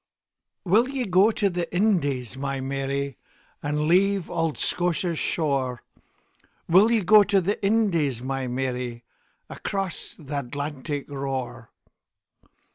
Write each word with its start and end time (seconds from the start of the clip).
WILL 0.65 0.89
ye 0.89 1.05
go 1.05 1.29
to 1.29 1.47
the 1.47 1.71
Indies, 1.71 2.35
my 2.35 2.59
Mary, 2.59 3.17
And 3.61 3.87
leave 3.87 4.31
auld 4.31 4.57
Scotia's 4.57 5.19
shore? 5.19 5.83
Will 6.67 6.89
ye 6.91 7.03
go 7.03 7.21
to 7.25 7.39
the 7.39 7.63
Indies, 7.63 8.19
my 8.19 8.47
Mary, 8.47 9.03
Across 9.47 10.15
th' 10.15 10.31
Atlantic 10.31 11.07
roar? 11.07 11.69